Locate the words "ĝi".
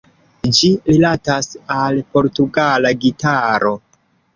0.59-0.69